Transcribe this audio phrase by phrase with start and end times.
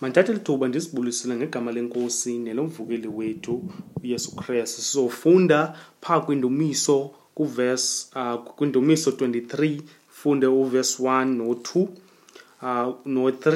[0.00, 3.54] mandithathe lithuba ndisibulisile ngegama lenkosi nelomvukeli wethu
[4.02, 5.58] uyesu kristu sizofunda
[6.02, 6.96] phaa kwindumiso
[8.18, 9.80] ah, kwindumiso 23
[10.18, 11.88] funde uvesi 1 no-2
[13.14, 13.48] no-3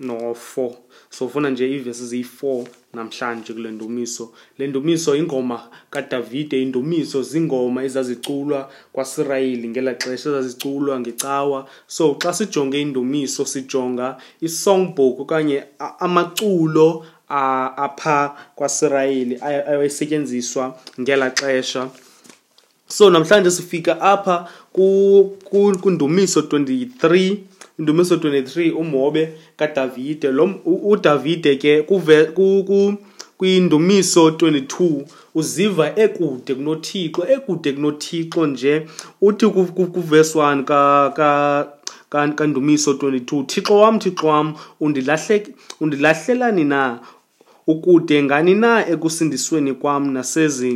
[0.00, 0.74] no4
[1.10, 8.70] so ufuna nje iivesi ziyi-4 namhlanje kule ndumiso le ndumiso ingoma kadavide indumiso zingoma ezaziculwa
[8.92, 15.64] kwasirayeli ngela xesha ezaziculwa ngecawa so xa sijonge indumiso sijonga isongbook okanye
[15.98, 21.90] amaculo apha kwasirayeli ayesetyenziswa ngela xesha
[22.88, 24.48] so namhlanje sifika apha
[25.50, 27.36] kundumiso ku, ku 23
[27.78, 32.96] indumiso 23 umobe kadavide lo udavide ke kuve ku
[33.36, 38.86] kwindumiso 22 uziva ekude kunothixo ekude kunothixo nje
[39.26, 39.46] uthi
[39.94, 41.12] kuvesi 1 ka
[42.10, 47.00] ka kandumiso 22 thixo wam thixo wam undilahlelani na
[47.66, 50.72] ukude ngani na ekusindisweni kwam nasezi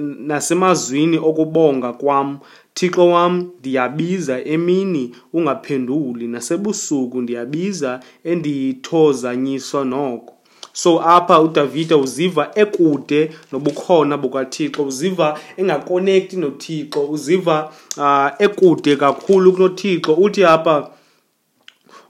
[0.00, 2.28] nasemazwini okubonga kwam
[2.74, 10.34] Thixo wam, ndiyabiza emini ungaphenduli, nasebusuku ndiyabiza endithozanyiswa noko.
[10.72, 20.14] So apha uDavida uziva ekude nobukhona bukaThixo, uziva engakonekthi noThixo, uziva uh, ekude kakhulu kunoThixo.
[20.14, 20.90] Uthi apha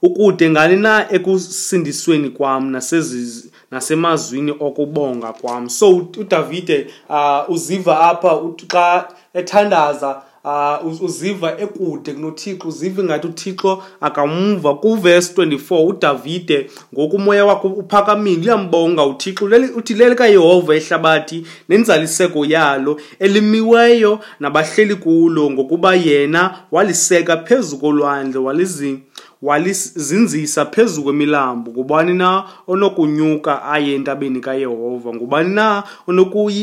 [0.03, 8.41] ukude ngani na ekusindisweni kwam nasezi nasemazwini okubonga kwam so udavide uh, uziva apha
[8.73, 17.45] xa ethandaza uh, uziva ekude kunothixo uziva ingathi uthixo akamva kuvesi 24 udavide ngoku umoya
[17.47, 19.45] wakhe uphakamile uyambonga uthixo
[19.77, 29.01] uthi leli kayehova ihlabathi nenzaliseko yalo elimiweyo nabahleli kulo ngokuba yena waliseka phezu kolwandle walizinga
[29.45, 35.83] walizinzisa phezu kwemilambo ngubani na onokunyuka aye entabeni kayehova ngubani na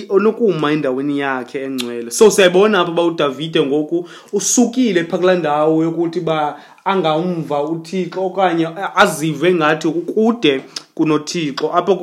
[0.09, 6.19] onokuma endaweni yakhe engcwele so siyayibona apha uba udavide ngoku usukile phaa kulaa ndawo yokuthi
[6.19, 10.61] uba angawumva uthixo okanye azive ngathi ukude
[10.95, 11.95] kunothixo apha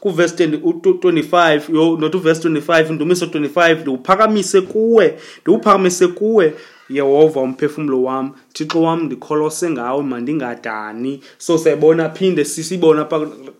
[0.00, 6.54] kuvesi 25 nothi uvesi 25 indumiso 25 ndiwuphakamise kuwe ndiwuphakamise kuwe
[6.90, 13.04] yehova umphefumlo wam thixo wam ndikholose ngawe mandingadani so sayibona phinde sisibona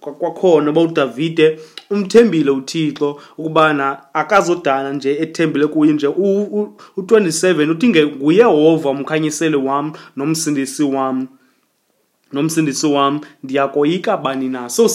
[0.00, 6.06] kwakhona uba udavide umthembile uthixo ukubana akazodana nje ethembile kuye nje
[6.96, 11.26] u-twenty seven uthi nguyehova umkhanyisele wam nomsindisi wam
[12.32, 14.90] nomsindisi wam ndiyakoyika bani na so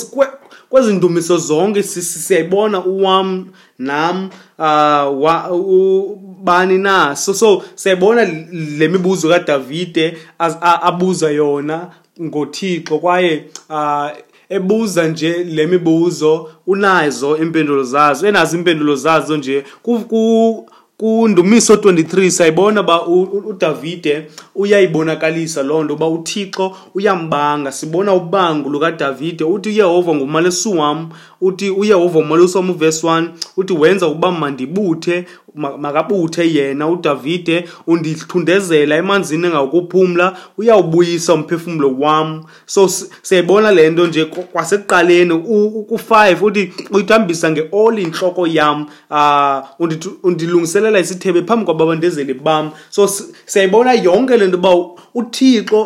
[0.70, 3.46] kwezi ndumiso zonke siyayibona uwam
[3.80, 4.30] nam
[4.60, 4.66] uh,
[5.24, 10.18] wa, u, bani na so so siyayibona le mibuzo kadavide
[10.62, 11.88] abuza yona
[12.22, 14.08] ngothixo kwaye uh,
[14.50, 20.20] ebuza nje le mibuzo unazo iimpendulo zazo enazo iimpendulo zazo nje ku, ku,
[20.98, 29.70] kundumiso 23 sayibona ba uDavide uyayibonakalisa loo nto uba uThixo uyambanga sibona ubango lukaDavide uthi
[29.70, 31.10] uYehova ngumalesi wam
[31.44, 33.28] uthi uyehova umolosi wam uvesi 1
[33.58, 42.90] uthi wenza ukuba mandibuthe makabuthe yena udavide undithundezela emanzini engakuphumla uyawubuyisa umphefumlo wam so
[43.22, 45.38] siyayibona le nto nje kwasekuqaleni
[45.88, 49.90] ku-five uthi uyithambisa nge-all intloko yam um
[50.24, 53.10] undilungiselela isithebe phambi kwababandezeli bam so
[53.46, 54.76] siyayibona yonke le nto uba
[55.16, 55.82] uthixo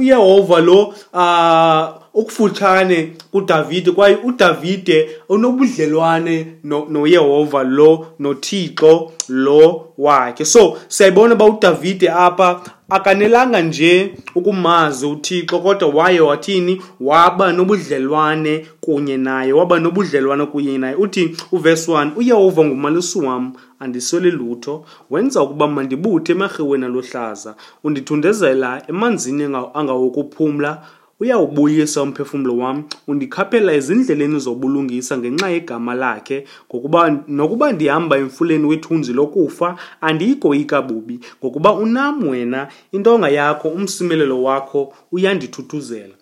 [0.00, 6.46] uyehova lo um okufutshane kudavide kwaye udavide unobudlelwane
[6.88, 15.58] noyehova no lo nothixo lo wakhe so siyayibona uba udavide apha akanelanga nje ukumazi uthixo
[15.58, 22.64] kodwa waye wathini waba nobudlelwane kunye naye waba nobudlelwane kunye naye uthi uvesi 1 uyehova
[22.64, 30.82] ngumalusi wam andisweli lutho wenza ukuba mandibuthe emarhiweni alohlaza undithundezela emanzini angawokuphumla anga
[31.22, 32.76] uyawubuyisa umphefumlo wam
[33.10, 36.38] undikhaphela ezindleleni zobulungisa ngenxa yegama lakhe
[36.70, 37.00] ngokuba
[37.38, 39.68] nokuba ndihamba emfuleni wethunzi lokufa
[40.06, 42.60] andiyigoyi kabubi ngokuba unam wena
[42.96, 44.80] intonga yakho umsimelelo wakho
[45.14, 46.14] uyandithuthuzela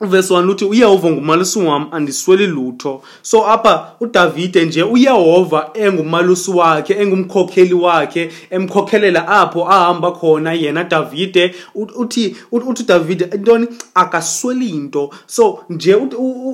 [0.00, 6.94] uvesi 1 luthi uyehova ngumalusi wam andisweli lutho so apha udavide nje uyehova engumalusi wakhe
[7.02, 15.58] engumkhokheli wakhe emkhokhelela apho ahamba khona yena davide uthi uthi udavide intoni akasweli nto so
[15.70, 15.94] nje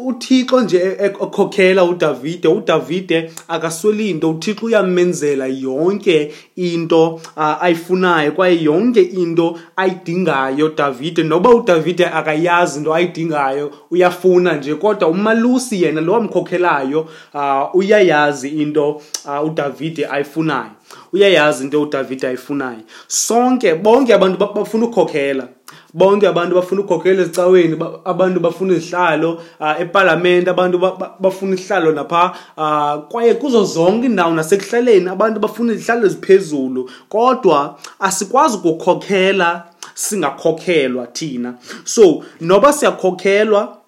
[0.05, 7.21] uthixo nje ekhokhela udavide udavide akasweli nto uthixo uyamenzela yonke into
[7.61, 15.09] ayifunayo kwaye yonke into ayidingayo davide noba udavide akayazi into ayidinga akudingayo uyafuna nje kodwa
[15.09, 20.71] umalusi yena lo amkhokhelayo uh, uyayazi into uh, uDavide ayifunayo
[21.13, 25.49] uyayazi into uDavide ayifunayo sonke bonke abantu bafuna ukukhokhela
[25.95, 30.79] bonke abantu bafuna ukukhokhela ezicaweni abantu bafuna izihlalo uh, epalamente abantu
[31.21, 38.57] bafuna isihlalo napha uh, kwaye kuzo zonke indawo nasekuhlaleni abantu bafuna izihlalo eziphezulu kodwa asikwazi
[38.57, 41.55] ukukhokhela singakhokhelwa thina
[41.85, 43.79] so noba siyakhokhelwa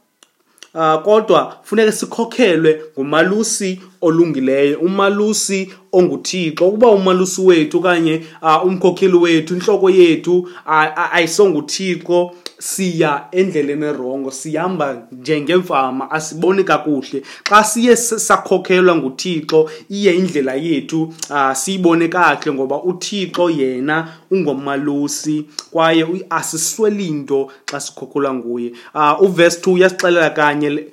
[0.77, 9.55] Uh, kodwa funeke sikhokhelwe ngumalusi olungileyo umalusi onguthixo ukuba umalusi wethu okanye uh, umkhokheli wethu
[9.55, 12.33] inhloko yethu ah, ayisonguthixo uh,
[12.65, 21.53] siya endleleni erongo sihamba njengemfama asiboni kakuhle xa siye sakhokhelwa nguthixo iye indlela yethu uh,
[21.53, 29.61] siyibone kakuhle ngoba uthixo yena ungomalusi kwaye asisweli nto xa sikhokhelwa nguye uh, ah, uvesi
[29.61, 30.87] two uyasixelela kanye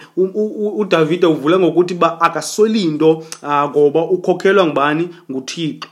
[0.76, 3.12] udavide uvule ngokuthi uba akasweli nto
[3.44, 5.88] uh, ngoba ukhokhelwa ngubani nguthixo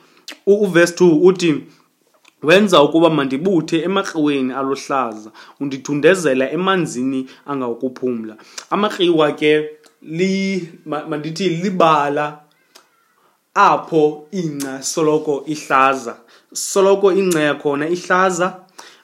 [0.48, 1.56] uvesi two uthi
[2.44, 5.32] wenza ukuba mandibuthe emakriweni aluhlaza
[5.62, 8.38] undithundezela emanzini angawukuphumla
[8.70, 9.70] amakriwa ke
[10.02, 12.40] li, mandithi libala
[13.54, 16.16] apho ingca soloko ihlaza
[16.54, 18.56] soloko ingca yakhona ihlaza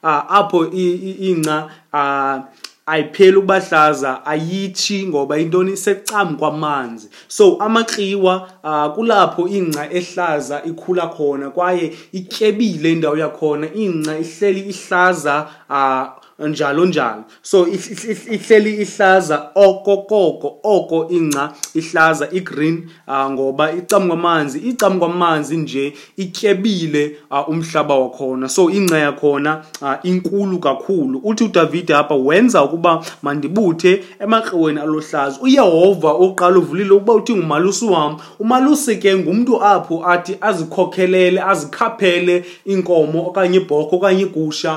[0.03, 2.39] uh, apho ingca uh,
[2.85, 11.49] ayipheli ukubahlaza ayitshi ngoba intoni isecam kwamanzi so amakriwa Ah, kulapho ingca ehlaza ikhula khona
[11.49, 16.07] kwaye ityebile indawo yakhona ingca ihleli ihlaza ah,
[16.39, 25.93] njalo njalo so ihleli ihlaza okokoko oko ingca ihlaza igreen ah, ngoba icamkwamanzi icamkwamanzi nje
[26.17, 27.17] ityebile
[27.47, 29.63] umhlaba wakhona so ingca yakhona
[30.03, 37.35] inkulu kakhulu uthi udavide apha wenza ukuba mandibuthe emakriweni aluhlaza uyehova oqala uvulile ukuba uthi
[37.35, 38.17] ngumalusi wam
[38.57, 42.35] umalusi ke ngumntu apho athi azikhokhelele azikhaphele
[42.73, 44.71] inkomo okanye ibhokho okanye igusha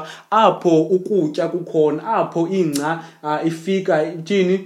[0.44, 2.90] apho ukutya kukhona apho ingca
[3.22, 4.56] uh, ifika ithini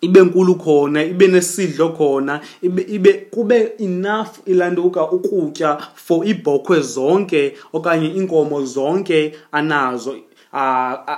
[0.00, 7.52] ibe nkulu khona ibe nesidlo khona ibe, ibe kube enough ilantuka ukutya for ibhokhwe zonke
[7.72, 10.14] okanye iinkomo zonke anazo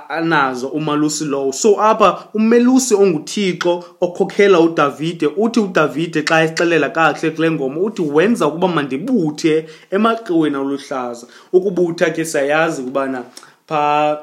[0.09, 7.51] anazo umalusi lowo so apha umelusi onguthixo okhokhela udavide uthi udavide xa esixelela kakuhle kule
[7.51, 13.23] ngoma uthi wenza ukuba mandibuthe emaqiweni oluhlaza ukubutha ke siyayazi ukubana
[13.67, 14.17] phaa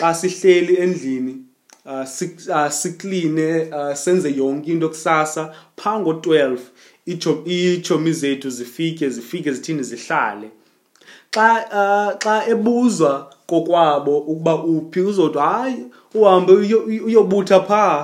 [0.00, 1.36] xa sihleli endlini
[1.86, 6.58] uh, sikline uh, senze yonke into kusasa phaa ngo-12
[7.08, 10.50] iitshomi zethu zifike zifike zithini zihlale
[11.34, 13.12] xa eh, xa ebuzwa
[13.46, 15.78] kokwabo ukuba uphi uzothi hayi
[16.14, 16.52] uhambe
[17.04, 17.98] uyobutha phaa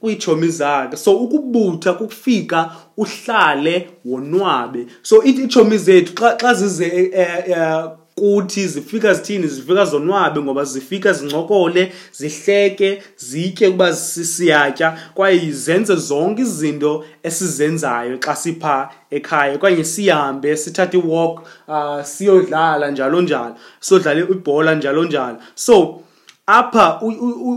[0.00, 2.58] kwiitshomi zakhe so ukubutha kukufika
[2.96, 10.40] uhlale wonwabe so iitshomi zethu xa xa zize uh, uh, kuthi zifika zithini zifika zonwabe
[10.42, 19.54] ngoba zifika zincokole zihleke zitye ukuba siyatya kwaye zenze zonke izinto esizenzayo xa sipha ekhaya
[19.58, 26.00] okanye sihambe sithathe iwalk um siyodlala njalo njalo siyodlale ibhola njalo njalo so
[26.46, 27.00] apha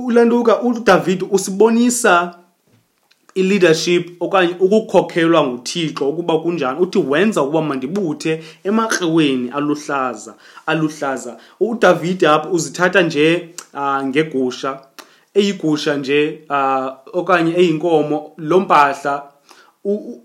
[0.08, 2.36] ulantuka udavid usibonisa
[3.38, 12.50] i-leadership okanye ukukhokhelwa nguthixo ukuba kunjani uthi wenza ukuba mandibuthe emakreweni aluhlaza aluhlaza udavide apho
[12.52, 14.80] uzithatha nje uh, ngegusha
[15.34, 19.24] eyigusha nje uh, okanye eyinkomo lo mpahla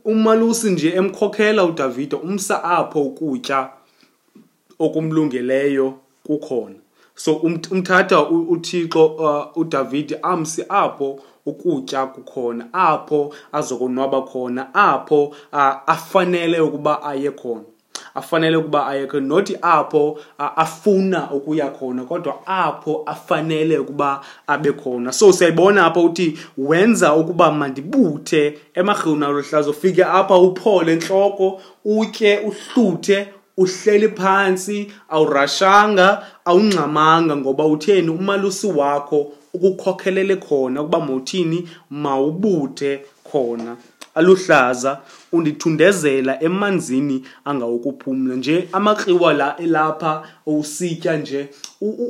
[0.05, 3.69] umalusi nje emkhokhela udavide umsa apho ukutya
[4.79, 5.95] okumlungeleyo
[6.27, 6.75] kukhona
[7.15, 15.35] so umthatha uthixo uh, udavide amsi apho ukutya kukhona apho azokonwaba khona apho
[15.87, 17.65] afanele ukuba aye khona
[18.15, 25.13] afanele ukuba aye khona nothi apho afuna ukuya khona kodwa apho afanele ukuba abe khona
[25.13, 33.29] so siyayibona apha uthi wenza ukuba mandibuthe emarhini aluhlaza ufike apha uphole entloko utye uhluthe
[33.57, 41.59] uhleli phantsi awurashanga awungxamanga ngoba utheni umalusi wakho ukukhokhelele khona ukuba mawuthini
[42.03, 42.91] mawubuthe
[43.29, 43.71] khona
[44.15, 44.99] aluhlaza
[45.33, 51.49] undithundezela emanzini angawokuphumla nje amakriwa la elapha owusitya nje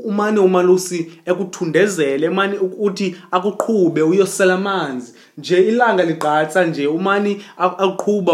[0.04, 8.32] umane umalusi ekuthundezele emane uthi akuqhube uyosela amanzi nje ilanga ligqatsa nje umane aqhuba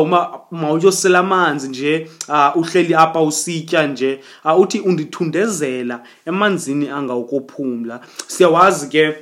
[0.51, 8.89] uma uyosela amanzi nje uh, uhleli apha usitya nje uh, uthi undithundezela emanzini angawokuphumla siyawazi
[8.89, 9.15] ke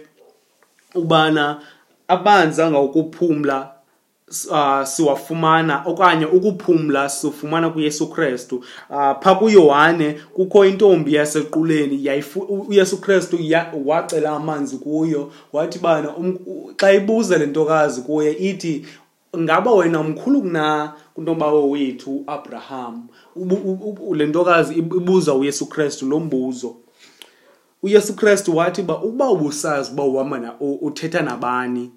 [0.95, 1.59] ubana
[2.09, 3.75] abanzi angawokuphumla
[4.50, 8.56] uh, siwafumana okanye ukuphumla sifumana kuYesu Kristu
[8.90, 12.11] uh, pha kuYohane kukho intombi yasequleni
[12.68, 16.38] uYesu Kristu ya, wacela amanzi kuyo wathi bana um,
[16.76, 18.87] xa ibuza le ntokazi kuye ithi
[19.38, 23.02] ngaba wena mkhulu kuna kuntobawo wethu uAbraham
[24.14, 26.76] le ntokazi ibuza uYesu Kristu lo mbuzo
[27.83, 31.90] uYesu Kristu wathi ba uba ubusazi uba uhamba uthetha nabani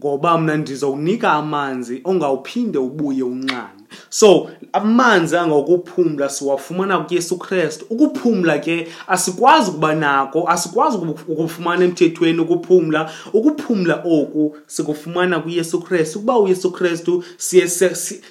[0.00, 3.79] 国王们正在用尼克曼兹，用他的观点来回应。
[4.08, 10.96] so amanzi angokuphumla siwafumana kuyesu kristu ukuphumla ke asikwazi ukuba nako asikwazi
[11.28, 17.68] ukufumana emthethweni ukuphumla ukuphumla oku sikufumana kuyesu kristu ukuba uyesu kristu siye,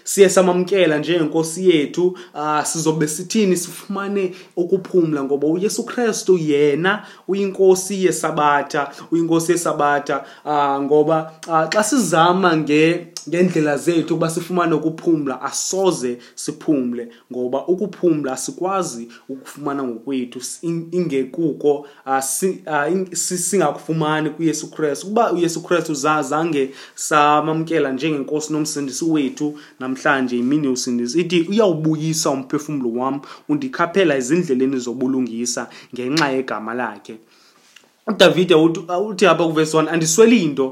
[0.04, 8.92] siye samamkela njengenkosi yethu uh, sizobe sithini sifumane ukuphumla ngoba uyesu kristu yena uyinkosi yesabatha
[9.12, 17.60] uyinkosi yesabatha uh, ngoba uh, xa sizama ngendlela zethu ukuba sifumane ukuphumla asoze siphumle ngoba
[17.72, 21.72] ukuphumla sikwazi ukufumana ngokwethu ingekuko
[22.06, 22.91] ah, ah,
[23.41, 31.39] singakufumani kuYesu Kristu kuba uYesu Kristu zange samamkela njengenkosi nomsindisi wethu namhlanje imini yosindisi ithi
[31.51, 33.15] uyawubuyisa umphefumulo wam
[33.50, 35.62] undikhaphela ezindleleni zobulungisa
[35.96, 37.15] ngenxa yegama lakhe
[38.10, 40.65] uDavide uthi apha kuvesi 1 andisweli into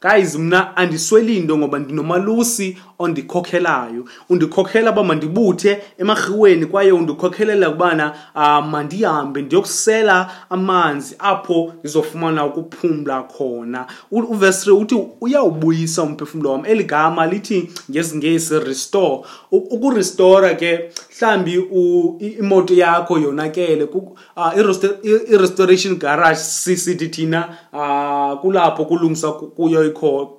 [0.00, 8.70] guys mna andisweli into ngoba ndinomalusi ondikhokhelayo undikhokhela uba mandibuthe emarhiweni kwaye undikhokhelela ukubana um
[8.70, 17.26] mandihambe ndiyokusela amanzi apho ndizofumana ukuphumla khona uvesi 3 uthi uyawubuyisa umphefumlo wam eli gama
[17.26, 19.20] lithi ngesingesi restore
[19.50, 20.90] ukurestora ke
[21.22, 29.82] mhlawumbi imoto yakho yonakele uh, i-restoration garage sisithi thina uh kulapho kulungisa kuyo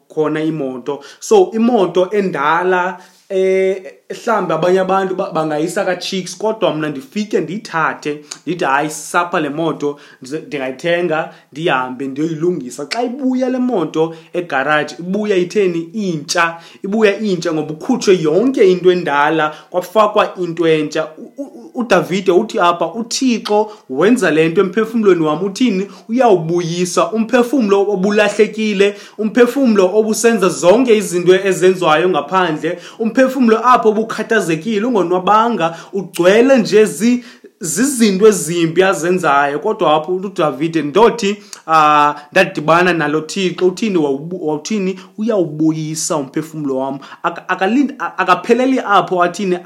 [0.08, 2.96] khona imoto so imoto endala
[3.30, 10.00] eh mhlawumbi abanye abantu bangayisa ka-cheeks kodwa mna ndifike ndiyithathe ndithi hayi sapha le moto
[10.46, 18.18] ndingayithenga ndihambe ndiyoyilungisa xa ibuya le moto egaraji ibuya itheni intsha ibuya intsha ngoba ukhutshwe
[18.22, 21.08] yonke into endala kwafakwa into entsha
[21.74, 30.50] udavide uthi apha uthixo wenza le nto emphefumlweni wam uthini uyawubuyisa umphefumlo obulahlekile umphefumlo obusenza
[30.50, 36.86] zonke izinto ezenziwayo ngaphandle umphefumlo apho ubukhathazekile ungonwabanga ugcwele nje
[37.60, 41.38] zizinto ezimpi azenzayo kodwa apho udavide ndothi
[41.68, 47.00] um ndadibana nalo thixo uthini wawuthini uyawubuyisa umphefumlo wam
[48.18, 49.60] akapheleli apho athini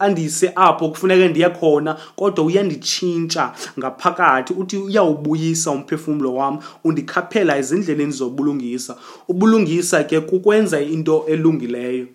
[0.00, 8.96] andiyise apho kufuneke ndiye khona kodwa uyanditshintsha ngaphakathi uthi uyawubuyisa umphefumlo wam undikhaphela ezindleleni zobulungisa
[9.28, 12.06] ubulungisa ke kukwenza into elungileyo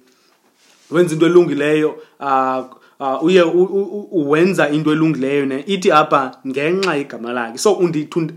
[0.92, 2.82] wenza into elungileyo uh
[3.22, 3.42] uye
[4.12, 7.74] uwenza into elungileyo ne ithi apha ngenxa yegama lakhe so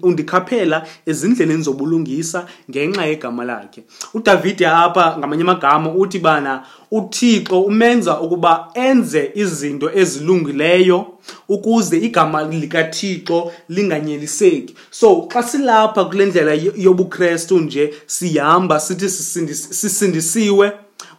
[0.02, 3.84] undikhaphela ezindleleni zobulungisa ngenxa yegama lakhe
[4.14, 11.06] uDavide apha ngamanye amagama uthi bana uThixo umenza ukuba enze izinto ezilungileyo
[11.48, 20.72] ukuze igama likaThixo linganyeliseki so xa silapha kule ndlela yobuKristu nje sihamba sithi sisindisiwe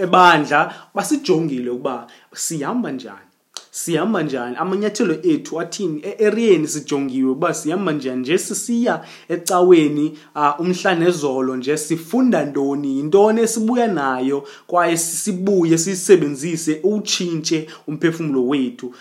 [0.05, 0.61] ebandla
[0.95, 3.29] basijongile ukuba sihamba njani
[3.81, 10.19] sihamba njani amanyathelo ethu athini eeriyeni sijongiwe ukuba sihamba njani nje sisiya ecaweni
[10.59, 18.95] umhla nezolo nje sifunda ntoni yintoni esibuya nayo kwaye sisibuye siyisebenzise uwutshintshe umphefumlo wethu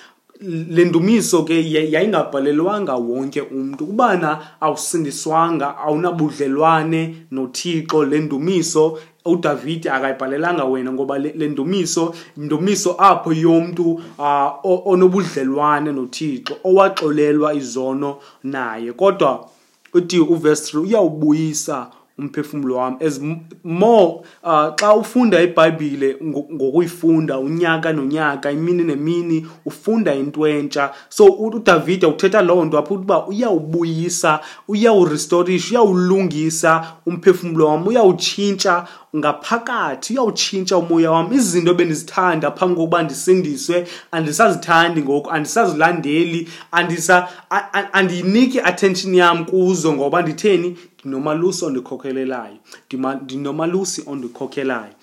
[0.70, 12.14] lendumiso ke yayingabhalelwanga wonke umuntu kubana awusindiswanga awunabudlelwane nothixo lendumiso uDavid akayibhalelanga wena ngoba lendumiso
[12.38, 14.02] indumiso apho yomuntu
[14.64, 19.48] onobudlelwane nothixo owaxolelwa izono naye kodwa
[19.94, 21.88] uthi uverse 3 uyawubuyisa
[22.24, 23.20] umphefumulo wami as
[23.64, 26.16] more uh, xa ufunda ibhayibhile
[26.54, 33.28] ngokuyifunda unyaka nonyaka imini nemini ufunda into entsha so udavide uthetha loo nto apho uba
[33.28, 43.76] uyawubuyisa uyawurestorisha uyawulungisa umphefumulo wam uyawutshintsha ngaphakathi uyawutshintsha umoya wam izinto ebendizithanda phambi kokuba ndisindiswe
[44.16, 46.40] andisazithandi ngoku andisazilandeli
[47.98, 50.70] andiyiniki iattention yam kuzo ngoba nditheni
[51.06, 52.58] ndinomalusi ondikhokelelayo
[53.24, 54.94] ndinomalusi ondikhokelayo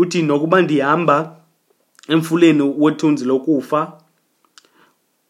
[0.00, 1.16] uthi nokuba ndihamba
[2.14, 3.80] emfuleni wethunzi lokufa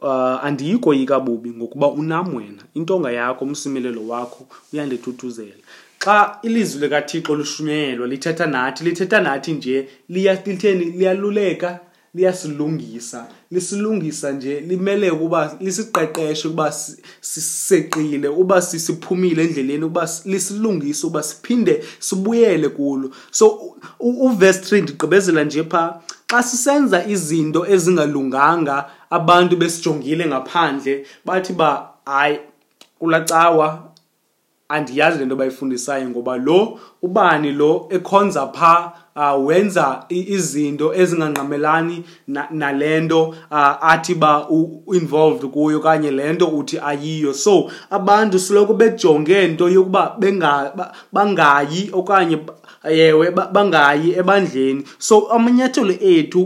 [0.06, 4.42] uh, andiyikoyikabubi ngokuba unam wena intonga yakho umsimelelo wakho
[4.72, 5.60] uyandithuthuzela
[5.98, 11.80] xa ilizwi likathixo lushunyelwa lithetha nathi lithetha nathi nje litheni liyaluleka
[12.14, 16.72] liyasilungisa lisilungisa nje limele ukuba lisiqeqeshe ukuba
[17.20, 25.62] siseqile uba sisiphumile endleleni uba lisilungise uba siphinde sibuyele kulo so uvesi three ndigqibezela nje
[25.64, 26.00] phaa
[26.30, 32.38] xa sisenza izinto ezingalunganga abantu besijongile ngaphandle bathi ba hayi
[32.98, 33.85] kulacawa
[34.68, 42.04] andiyazi le nto bayifundisayo ngoba lo ubani lo ekhonza pha uh, wenza izinto ezingangqamelani
[42.50, 44.46] nalento na uh, athi ba
[44.92, 50.16] involved kuyo kanye lento uthi ayiyo so abantu siloko bejonge nto yokuba
[51.12, 52.38] bangayi okanye
[52.94, 56.42] yewe bangayi ebandleni so amanyathelo ethu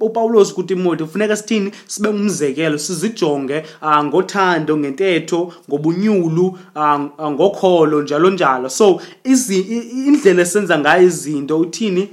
[0.00, 8.68] upawulos kutimoti kufuneka sithini sibe ngumzekelo sizijonge uh, ngothando ngentetho ngobunyulu uh, ngokholo njalo njalo
[8.68, 12.08] so indlela esenza ngayo izinto uthini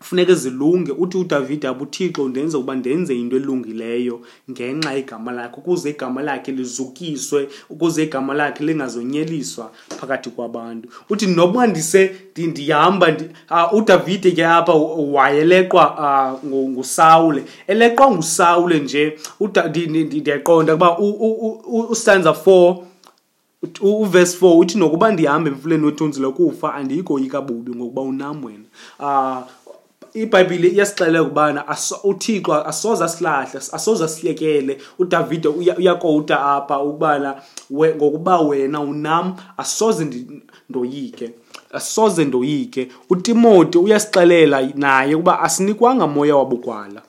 [0.00, 5.90] funeke zilunge uthi udavide abo uthixo ndenze ukuba ndenze into elungileyo ngenxa igama lakhe ukuze
[5.90, 13.16] igama lakhe lizukiswe ukuze igama lakhe lingazonyeliswa phakathi kwabantu uthi noba ndise ndihamba
[13.72, 19.18] udavide ke apha wayeleqwa ngusawule eleqwa ngusawule nje
[20.10, 20.98] ndiyaqonda ukuba
[21.88, 22.78] ustanza four
[23.80, 28.64] uvesi 4 uthi nokuba ndihambe emfuleni wethunzi lokufa andiyikoyika bubi ngokuba unam wena
[28.98, 29.42] um
[30.14, 39.36] ibhayibhile iyasixelela ukubana uthixo asoze asilahle asoze asiyekele udavide uyakowuta apha ukubana ngokuba wena unam
[39.56, 40.08] asoze
[40.68, 41.30] ndoyike
[41.72, 47.02] asoze ndoyike utimoti uyasixelela naye ukuba asinikwanga moya wabugwala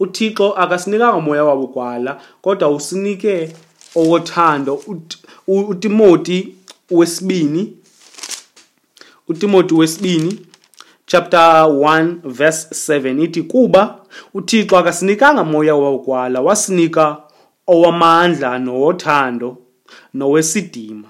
[0.00, 3.54] uthixo akasinikanga moya wabugwala kodwa usinike
[3.96, 4.80] owothando
[5.48, 6.54] uTimothy
[6.90, 7.72] wesibini
[9.28, 10.46] uTimothy wesibini
[11.06, 13.98] chapter 1 verse 7 ithi kuba
[14.34, 17.16] uThixo akasinikanga moya wokwala wasinika
[17.66, 19.56] owamandla nowothando
[20.14, 21.08] nowesidima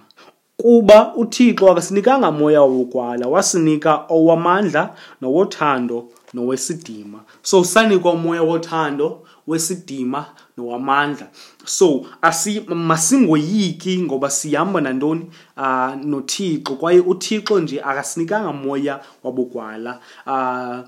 [0.56, 11.26] kuba uThixo akasinikanga moya wokwala wasinika owamandla nowothando nowesidima so sanikwa umoya wothando wesidima nowamandla
[11.64, 20.32] so asi masingoyiki ngoba sihamba nantoni uh, nothixo kwaye uthixo nje akasinikanga moya wabugwala uh,
[20.32, 20.84] ah,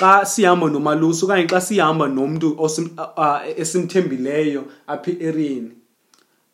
[0.00, 2.56] xa sihamba nomalusi okanye xa sihamba nomntu
[3.16, 5.70] ah, esimthembileyo apha eriyeni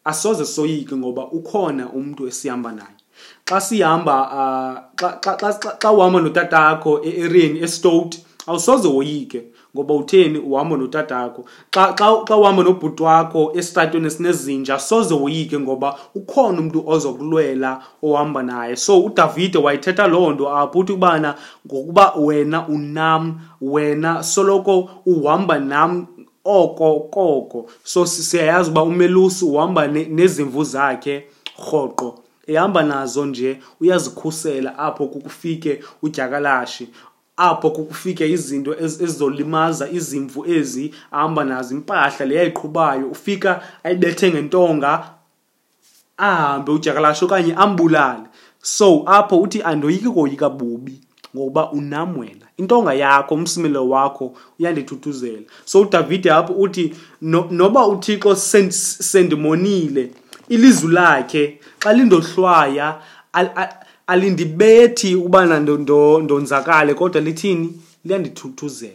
[0.04, 2.96] asoze soyike ngoba ukhona umntu esihamba naye
[3.48, 4.16] xa sihamba
[5.82, 9.44] xa uhamba notatakho eriyeni estot awusoze woyike
[9.76, 11.42] ngoba utheni uhambo notatakho
[11.74, 17.70] xxa uhambo nobhuti wakho esitatweni esinezinja soze woyike ngoba ukhona umntu ozokulwela
[18.06, 21.30] ohamba naye so udavide wayithetha loo nto aphuthi ukubana
[21.66, 23.22] ngokuba wena unam
[23.72, 24.74] wena soloko
[25.06, 26.06] uhamba nam
[26.44, 31.16] oko koko so siyayazi uba umelusi uhamba nezimvu zakhe
[31.70, 32.08] rhoqo
[32.46, 35.70] ehamba nazo nje uyazikhusela apho kukufike
[36.02, 36.88] udyakalashi
[37.40, 44.90] apho kufike izinto ezizolimaza izimvu ezi ahamba nazo impahla le yayiqhubayo ufika ayibethe ngentonga
[46.28, 48.26] ahambe ujakalashi okanye ambulale
[48.62, 51.00] so apho uthi andoyiki koyika bubi
[51.36, 58.36] ngokuba unam wena intonga yakho umsimelo wakho uyandithuthuzela so udavide apho uthi no, noba uthixo
[59.10, 60.10] sendimonile
[60.48, 63.00] ilizwi lakhe xa lindohlwaya
[64.10, 65.60] alindibethi ubana
[66.20, 67.72] ndonzakale kodwa lithini
[68.04, 68.94] liyandithuthuzela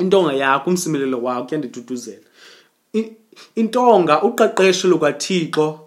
[0.00, 2.22] intonga yakho umsimelelo wakho kuyandithuthuzela
[3.54, 5.80] intonga uqeqesho lukathixo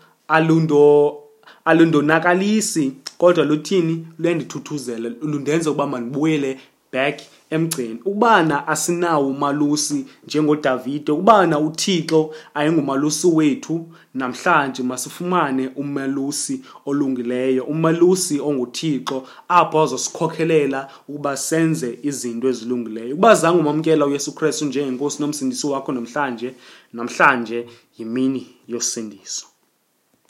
[1.67, 6.59] alundonakalisi kodwa luthini luyandithuthuzela lundenza ukuba mandibuyele
[6.91, 18.39] back emgceni ukubana asinawo umalusi njengodavide ukubana uthixo ayengumalusi wethu namhlanje masifumane umelusi olungileyo umelusi
[18.41, 25.91] onguthixo apho azosikhokhelela ukuba senze izinto ezilungileyo ukuba zange umamkela uyesu kristu njengenkosi nomsindisi wakho
[25.91, 26.49] namhlanje
[26.93, 27.59] namhlanje
[27.97, 29.45] yimini yosindiso